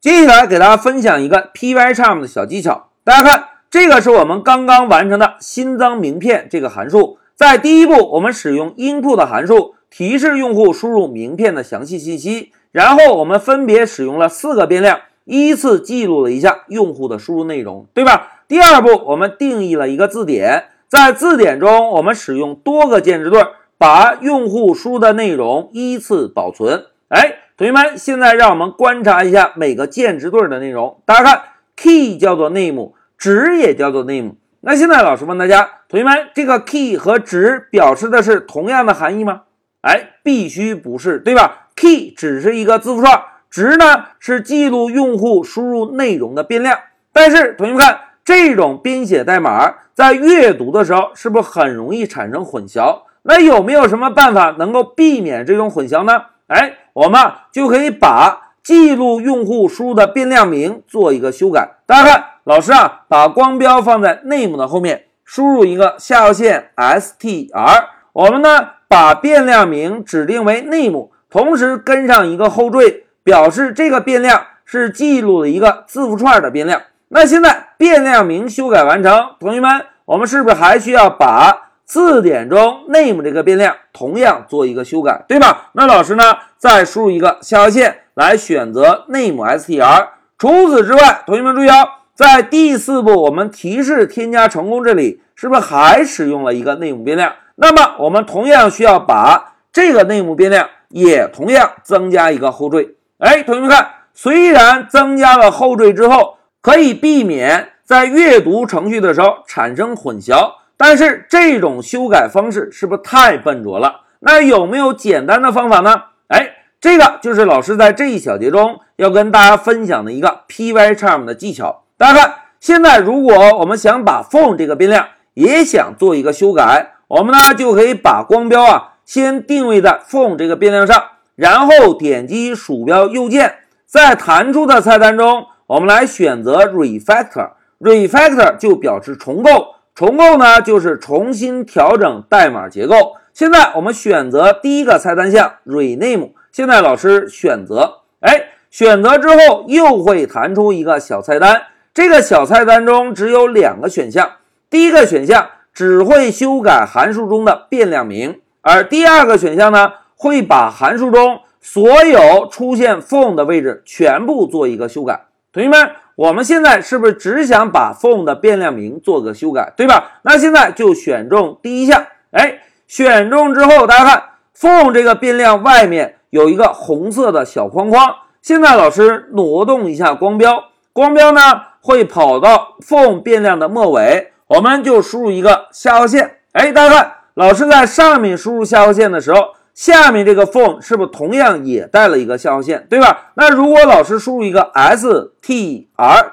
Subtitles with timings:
[0.00, 7.18] 接下来给大家分享一个 Pycharm 的小技巧，大家看，这个是我们刚刚完成的新增名片这个函数。
[7.34, 18.44] 在第一步，我们使用 input 函数提示用户输入名片的详细信息，然后我们分别使用了四个变量，依次记录了一下用户的输入内容，对吧？
[18.46, 23.44] 第二步，我们定义了一个字典，在字典中，我们使用多个键值对，
[23.76, 26.86] 把用户输入的内容依次保存。
[27.08, 31.02] 哎，同学们，现在让我们观察一下每个键值对的内容。
[31.04, 31.42] 大家看
[31.74, 34.36] ，key 叫做 name，值也叫做 name。
[34.60, 39.42] 那现在老师问大家，同学们，这个 key 和值表示的是同样的含义吗？
[39.80, 46.78] 哎，必须不是，对吧？key 只是一个字符串，值呢是记录用户输入内容的变量。
[47.12, 48.00] 但是同学们看。
[48.24, 53.04] 这种编写代码在阅读的时候，是不是很容易产生混淆？
[53.22, 56.24] 那有没有什么办法能够避免这种混淆呢？
[56.48, 57.20] 哎，我们
[57.52, 61.76] 就可以把记录用户输入的变量名做一个修改。
[61.86, 67.84] 大家看，老师啊，把光标放在 name 的后面，输入一个下划线 str。
[68.14, 76.80] 我们呢，把变量名指定为 name，同时跟上一个后缀，表示这个变量是记录了一个字符串的变量。
[77.08, 85.70] 那现在变量名修改完成，同学们，我们是不是还需要把字典中 name 这个变量同样做一个修改，对吧？
[85.72, 86.22] 那老师呢，
[86.58, 90.08] 再输入一个下划线来选择 name str。
[90.36, 97.32] 除此之外，同学们注意哦，在第四步我们提示添加成功这里，是不是还使用了一个 name 变量？
[97.56, 102.96] 那么我们同样需要把这个 name 变量也同样增加一个后缀。
[103.16, 106.34] 哎，同学们看，虽然增加了后缀之后。
[106.60, 114.02] 可以避免在阅读程序的时候产生混淆，但是这种修改方式是不是太笨拙了？
[114.20, 116.02] 那有没有简单的方法呢？
[116.28, 121.82] 哎，这个就是老师在这一小节中要跟大家分享的一个 Pycharm 的技巧。
[121.96, 131.02] 大家看，现在如果我们想把 phone 这个变量也想做一个修改，我们呢就可以把光标啊先定位在 phone 这个变量上，
[131.34, 135.46] 然后点击鼠标右键，在弹出的菜单中。
[135.66, 143.16] 我们来选择 refactor，refactor 就表示重构，重构呢就是重新调整代码结构。
[143.32, 154.34] 现在我们选择第一个菜单项 rename，现在老师选择，哎，选择之后又会弹出一个小菜单，这个小菜单中只有两个选项，
[154.70, 165.24] 第一个选项只会修改函数中的变量名，而第二个选项呢会把函数中所有出现 phone 的位置全部做一个修改。
[165.52, 170.18] 同学们，我们现在是不是只想把 phone 的变量名做个修改，对吧？
[170.22, 172.58] 那现在就选中第一项，哎，
[172.88, 174.24] 选中之后，大家看
[174.58, 178.16] phone 这个变量外面有一个红色的小框框。
[178.42, 181.40] 现在老师挪动一下光标，光标呢
[181.80, 186.38] 会跑到 phone 变量的末尾，我们就输入一个下划线。
[186.50, 189.54] 哎，大家看，老师在上面输入下划线的时候。
[189.78, 193.30] 下面这个 phone 是不是同样也带了一个下划线，对吧？
[193.34, 195.78] 那如果老师输入一个 str，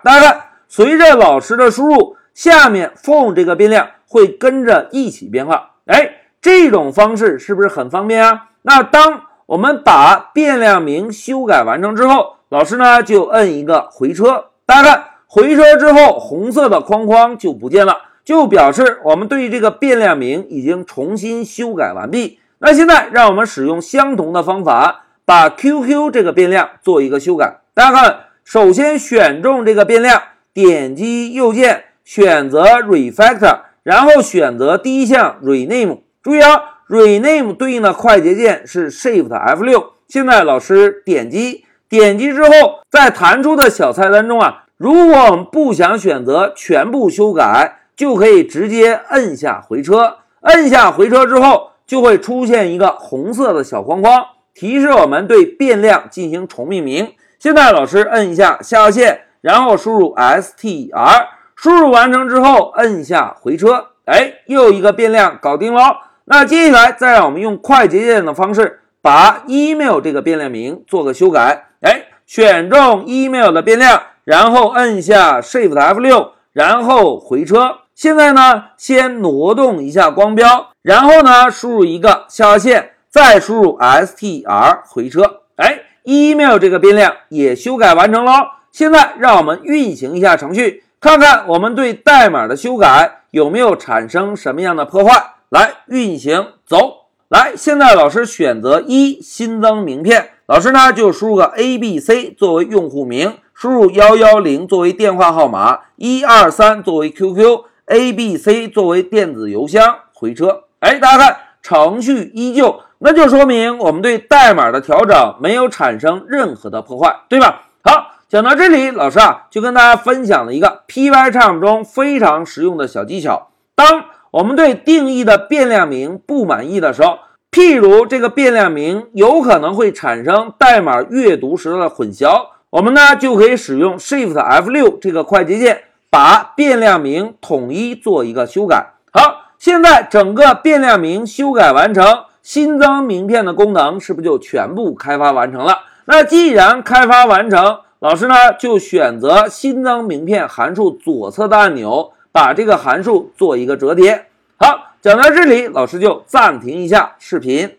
[0.03, 5.73] 大家看，随着老师的输入，下面 phone 这个变量会跟着一起变化。
[5.85, 6.09] 哎，
[6.41, 8.45] 这种方式是不是很方便啊？
[8.63, 22.39] 那当我们把变量名修改完成之后，老师呢就摁一个回车，大家看，回车之后，红色的框框就不见了，就表示我们对于这个变量名已经重新修改完毕。
[22.59, 27.57] 那现在让我们使用相同的方法，把 QQ 这个变量做一个修改。
[27.73, 30.21] 大家看，首先选中这个变量，
[30.53, 35.99] 点击右键选择 Refactor，然后选择第一项 Rename。
[36.23, 39.87] 注意啊，Rename 对应的快捷键是 Shift F6。
[40.07, 50.19] 现在老师点击，点击之后，在弹出的小菜单中啊，如果我们不想选择全部修改，就可以直接摁下回车。
[50.41, 51.72] 摁下回车之后。
[51.85, 57.13] 就会出现一个红色的小框框，提示我们对变量进行重命名。
[57.38, 65.82] 现在老师摁一下下划线，然后输入 str，输入完成之后摁下回车，哎，又一个变量搞定喽。
[66.26, 77.78] 那接下来再让我们用快捷键的方式把 email 这个变量名做个修改，哎，选中 email 的变量，然后摁下 shift F6，然后回车。
[77.96, 80.68] 现在呢，先挪动一下光标。
[80.82, 85.40] 然后呢，输入一个下划线，再输入 str 回车。
[85.56, 88.34] 哎，email 这个变量也修改完成喽。
[88.74, 95.36] 现在让我们运行一下程序，看看我们对代码的修改有没有产生什么样的破坏。
[95.47, 97.06] 来运行，走。
[97.30, 110.64] 来，现在老师选择一新增名片，老师呢就输入个 a b c 作为用户名，输入幺幺零作为电话号码，一二三作为 QQ a b c 作为电子邮箱，回车。
[110.79, 117.64] 哎，大家看，程序依旧，那就说明我们对代码的调整没有产生任何的破坏，对吧？
[117.84, 123.49] 好，讲到这里，老师啊就跟大家分享了一个 Pycharm 中非常实用的小技巧。
[123.76, 127.20] 当我们对定义的变量名不满意的时候，
[127.52, 135.84] 譬如这个变量名有可能会产生代码阅读时的混淆，我们呢就可以使用 Shift F6 这个快捷键，
[136.16, 138.94] 把变量名统一做一个修改。
[139.12, 139.41] 好。
[139.58, 142.06] 现在整个变量名修改完成，
[142.41, 145.79] 新增名片的功能是不是就全部开发完成了？
[146.06, 154.28] 那既然开发完成，老师呢就选择新增名片函数左侧的按钮，把这个函数做一个折叠。
[154.58, 157.78] 好，讲到这里，老师就暂停一下视频。